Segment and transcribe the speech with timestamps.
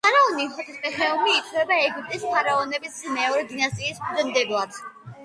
[0.05, 4.81] ფარაონი ჰოტეპსეხემუი ითვლება ეგვიპტის ფარაონების მეორე დინასტიის ფუძემდებლად.